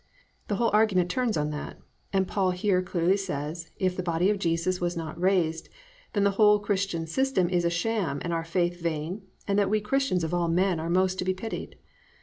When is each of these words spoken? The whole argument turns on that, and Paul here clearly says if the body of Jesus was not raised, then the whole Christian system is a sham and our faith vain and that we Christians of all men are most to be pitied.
The 0.47 0.55
whole 0.55 0.71
argument 0.73 1.11
turns 1.11 1.37
on 1.37 1.51
that, 1.51 1.77
and 2.11 2.27
Paul 2.27 2.49
here 2.49 2.81
clearly 2.81 3.17
says 3.17 3.69
if 3.77 3.95
the 3.95 4.01
body 4.01 4.31
of 4.31 4.39
Jesus 4.39 4.81
was 4.81 4.97
not 4.97 5.21
raised, 5.21 5.69
then 6.13 6.23
the 6.23 6.31
whole 6.41 6.57
Christian 6.57 7.05
system 7.05 7.47
is 7.47 7.65
a 7.65 7.69
sham 7.69 8.17
and 8.23 8.33
our 8.33 8.43
faith 8.43 8.79
vain 8.81 9.21
and 9.47 9.59
that 9.59 9.69
we 9.69 9.79
Christians 9.79 10.23
of 10.23 10.33
all 10.33 10.47
men 10.47 10.79
are 10.79 10.89
most 10.89 11.19
to 11.19 11.25
be 11.25 11.35
pitied. 11.35 11.75